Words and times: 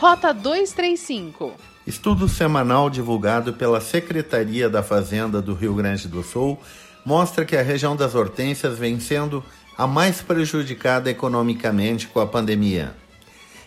Rota 0.00 0.32
235. 0.32 1.52
Estudo 1.86 2.26
semanal 2.26 2.88
divulgado 2.88 3.52
pela 3.52 3.82
Secretaria 3.82 4.66
da 4.70 4.82
Fazenda 4.82 5.42
do 5.42 5.52
Rio 5.52 5.74
Grande 5.74 6.08
do 6.08 6.22
Sul 6.22 6.58
mostra 7.04 7.44
que 7.44 7.54
a 7.54 7.60
região 7.60 7.94
das 7.94 8.14
hortênsias 8.14 8.78
vem 8.78 8.98
sendo 8.98 9.44
a 9.76 9.86
mais 9.86 10.22
prejudicada 10.22 11.10
economicamente 11.10 12.06
com 12.06 12.18
a 12.18 12.26
pandemia. 12.26 12.94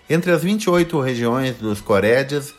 Entre 0.09 0.31
as 0.31 0.41
28 0.41 0.99
regiões 1.01 1.55
dos 1.57 1.79
Corédias, 1.79 2.51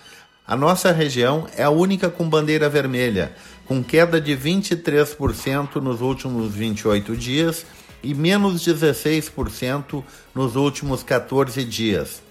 a 0.47 0.57
nossa 0.57 0.93
região 0.93 1.49
é 1.57 1.65
a 1.65 1.71
única 1.71 2.09
com 2.09 2.29
bandeira 2.29 2.69
vermelha, 2.69 3.35
com 3.67 3.83
queda 3.83 4.21
de 4.21 4.37
23% 4.37 5.83
nos 5.83 6.01
últimos 6.01 6.55
28 6.55 7.17
dias 7.17 7.67
e 8.05 8.15
menos 8.15 8.65
16% 8.65 10.05
nos 10.33 10.55
últimos 10.55 11.03
14 11.03 11.65
dias. 11.65 12.24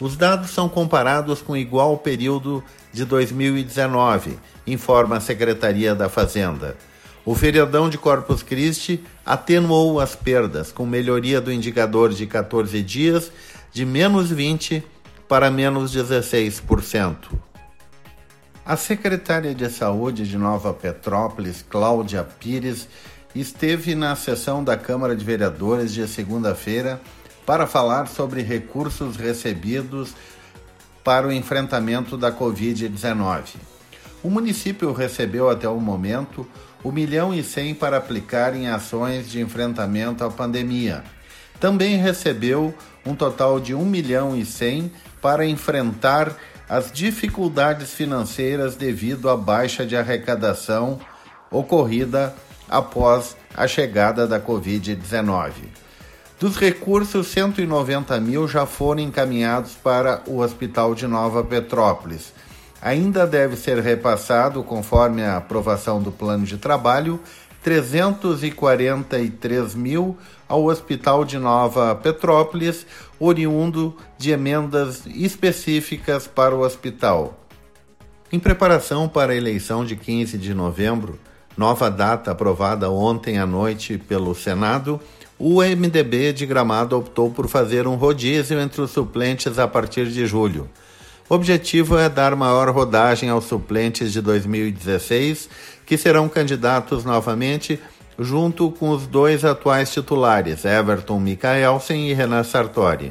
Os 0.00 0.16
dados 0.16 0.50
são 0.50 0.66
comparados 0.66 1.42
com 1.42 1.54
igual 1.54 1.98
período 1.98 2.64
de 2.90 3.04
2019, 3.04 4.38
informa 4.66 5.18
a 5.18 5.20
Secretaria 5.20 5.94
da 5.94 6.08
Fazenda. 6.08 6.74
O 7.22 7.34
feriadão 7.34 7.90
de 7.90 7.98
Corpus 7.98 8.42
Christi 8.42 9.04
atenuou 9.26 10.00
as 10.00 10.16
perdas, 10.16 10.72
com 10.72 10.86
melhoria 10.86 11.38
do 11.38 11.52
indicador 11.52 12.14
de 12.14 12.26
14 12.26 12.82
dias 12.82 13.30
de 13.72 13.84
menos 13.84 14.32
20% 14.32 14.82
para 15.28 15.50
menos 15.50 15.94
16%. 15.94 17.16
A 18.64 18.76
secretária 18.76 19.54
de 19.54 19.68
Saúde 19.70 20.26
de 20.26 20.36
Nova 20.36 20.72
Petrópolis, 20.72 21.64
Cláudia 21.68 22.24
Pires, 22.24 22.88
esteve 23.34 23.94
na 23.94 24.16
sessão 24.16 24.64
da 24.64 24.76
Câmara 24.76 25.14
de 25.14 25.24
Vereadores 25.24 25.92
de 25.92 26.08
segunda-feira 26.08 27.00
para 27.46 27.66
falar 27.66 28.06
sobre 28.06 28.42
recursos 28.42 29.16
recebidos 29.16 30.14
para 31.02 31.26
o 31.26 31.32
enfrentamento 31.32 32.16
da 32.16 32.30
Covid-19. 32.30 33.56
O 34.22 34.28
município 34.28 34.92
recebeu 34.92 35.48
até 35.48 35.68
o 35.68 35.80
momento 35.80 36.46
1 36.84 36.92
milhão 36.92 37.34
e 37.34 37.42
100 37.42 37.74
para 37.74 37.96
aplicar 37.96 38.54
em 38.54 38.68
ações 38.68 39.30
de 39.30 39.40
enfrentamento 39.40 40.24
à 40.24 40.30
pandemia. 40.30 41.02
Também 41.58 41.96
recebeu 41.96 42.74
um 43.04 43.14
total 43.14 43.60
de 43.60 43.74
1 43.74 43.84
milhão 43.84 44.36
e 44.36 44.44
100 44.44 44.92
para 45.20 45.46
enfrentar 45.46 46.34
as 46.68 46.92
dificuldades 46.92 47.92
financeiras 47.92 48.76
devido 48.76 49.28
à 49.28 49.36
baixa 49.36 49.84
de 49.84 49.96
arrecadação 49.96 51.00
ocorrida 51.50 52.34
após 52.68 53.36
a 53.54 53.66
chegada 53.66 54.26
da 54.26 54.40
Covid-19. 54.40 55.52
Dos 56.40 56.56
recursos, 56.56 57.26
190 57.26 58.18
mil 58.18 58.48
já 58.48 58.64
foram 58.64 59.02
encaminhados 59.02 59.74
para 59.74 60.22
o 60.26 60.38
Hospital 60.38 60.94
de 60.94 61.06
Nova 61.06 61.44
Petrópolis. 61.44 62.32
Ainda 62.80 63.26
deve 63.26 63.56
ser 63.56 63.78
repassado, 63.80 64.64
conforme 64.64 65.22
a 65.22 65.36
aprovação 65.36 66.00
do 66.00 66.10
plano 66.10 66.46
de 66.46 66.56
trabalho, 66.56 67.20
343 67.62 69.74
mil 69.74 70.16
ao 70.48 70.64
Hospital 70.64 71.26
de 71.26 71.38
Nova 71.38 71.94
Petrópolis, 71.94 72.86
oriundo 73.18 73.94
de 74.16 74.30
emendas 74.30 75.02
específicas 75.04 76.26
para 76.26 76.56
o 76.56 76.60
hospital. 76.60 77.38
Em 78.32 78.40
preparação 78.40 79.06
para 79.06 79.34
a 79.34 79.36
eleição 79.36 79.84
de 79.84 79.94
15 79.94 80.38
de 80.38 80.54
novembro, 80.54 81.20
nova 81.54 81.90
data 81.90 82.30
aprovada 82.30 82.88
ontem 82.88 83.38
à 83.38 83.44
noite 83.44 83.98
pelo 83.98 84.34
Senado, 84.34 84.98
o 85.40 85.62
MDB 85.62 86.34
de 86.34 86.44
Gramado 86.44 86.98
optou 86.98 87.30
por 87.30 87.48
fazer 87.48 87.86
um 87.86 87.94
rodízio 87.94 88.60
entre 88.60 88.82
os 88.82 88.90
suplentes 88.90 89.58
a 89.58 89.66
partir 89.66 90.06
de 90.08 90.26
julho. 90.26 90.68
O 91.30 91.34
objetivo 91.34 91.96
é 91.96 92.10
dar 92.10 92.36
maior 92.36 92.68
rodagem 92.68 93.30
aos 93.30 93.44
suplentes 93.44 94.12
de 94.12 94.20
2016, 94.20 95.48
que 95.86 95.96
serão 95.96 96.28
candidatos 96.28 97.06
novamente, 97.06 97.80
junto 98.18 98.70
com 98.70 98.90
os 98.90 99.06
dois 99.06 99.42
atuais 99.42 99.90
titulares, 99.90 100.66
Everton 100.66 101.18
Mikaelsen 101.18 102.10
e 102.10 102.12
Renan 102.12 102.44
Sartori. 102.44 103.10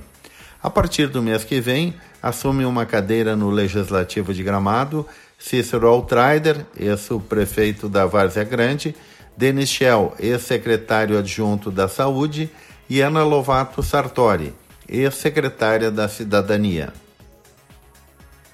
A 0.62 0.70
partir 0.70 1.08
do 1.08 1.24
mês 1.24 1.44
que 1.44 1.59
vem, 1.59 1.96
assume 2.22 2.64
uma 2.64 2.86
cadeira 2.86 3.36
no 3.36 3.50
Legislativo 3.50 4.36
de 4.36 4.44
Gramado 4.44 5.04
Cícero 5.40 5.88
Altrider, 5.88 6.66
ex-prefeito 6.78 7.88
da 7.88 8.06
Várzea 8.06 8.44
Grande, 8.44 8.94
Denis 9.40 9.70
Schell, 9.70 10.14
ex-secretário 10.20 11.18
adjunto 11.18 11.72
da 11.72 11.88
Saúde, 11.88 12.50
e 12.90 13.00
Ana 13.00 13.24
Lovato 13.24 13.82
Sartori, 13.82 14.54
ex-secretária 14.86 15.90
da 15.90 16.10
Cidadania. 16.10 16.92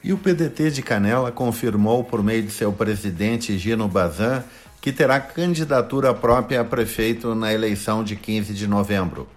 E 0.03 0.13
o 0.13 0.17
PDT 0.19 0.69
de 0.69 0.83
Canela 0.83 1.31
confirmou, 1.31 2.03
por 2.03 2.21
meio 2.21 2.43
de 2.43 2.51
seu 2.51 2.71
presidente 2.71 3.57
Gino 3.57 3.87
Bazan, 3.87 4.43
que 4.79 4.91
terá 4.91 5.19
candidatura 5.19 6.13
própria 6.13 6.61
a 6.61 6.63
prefeito 6.63 7.33
na 7.33 7.51
eleição 7.51 8.03
de 8.03 8.15
15 8.15 8.53
de 8.53 8.67
novembro. 8.67 9.27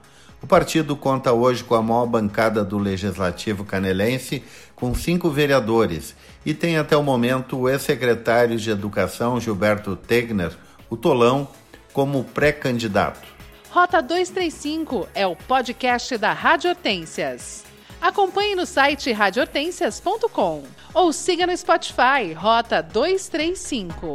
O 0.43 0.47
partido 0.47 0.95
conta 0.95 1.33
hoje 1.33 1.65
com 1.65 1.75
a 1.75 1.83
maior 1.83 2.05
bancada 2.05 2.63
do 2.63 2.77
Legislativo 2.77 3.65
canelense, 3.65 4.45
com 4.77 4.95
cinco 4.95 5.31
vereadores, 5.31 6.15
e 6.45 6.53
tem 6.53 6.77
até 6.77 6.95
o 6.95 7.03
momento 7.03 7.57
o 7.57 7.71
ex-secretário 7.71 8.59
de 8.59 8.71
Educação, 8.71 9.41
Gilberto 9.41 9.97
Tegner, 9.97 10.53
o 10.91 10.97
Tolão, 10.97 11.49
como 11.93 12.25
pré-candidato. 12.25 13.29
Rota 13.71 14.01
235 14.01 15.09
é 15.15 15.27
o 15.27 15.37
podcast 15.37 16.17
da 16.17 16.33
Rádio 16.33 16.71
Hortências. 16.71 17.65
Acompanhe 18.01 18.55
no 18.55 18.65
site 18.65 19.13
radiohortências.com 19.13 20.65
ou 20.95 21.13
siga 21.13 21.47
no 21.47 21.57
Spotify 21.57 22.33
Rota 22.35 22.83
235. 22.83 24.13